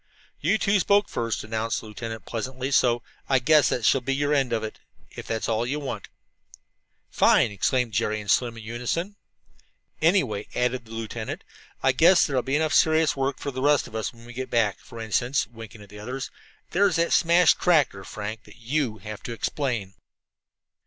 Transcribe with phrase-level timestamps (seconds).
[0.39, 4.33] "You two spoke first," announced the lieutenant pleasantly, "so I guess that shall be your
[4.33, 4.79] end of it,
[5.11, 6.07] if that's what you want."
[7.11, 9.15] "Fine!" exclaimed Jerry and Slim in unison.
[10.01, 11.43] "Anyway," added the lieutenant,
[11.83, 14.49] "I guess there'll be enough serious work for the rest of us when we get
[14.49, 14.79] back.
[14.79, 16.31] For instance," winking at the others,
[16.71, 19.93] "there's that smashed tractor, Frank, that you will have to explain."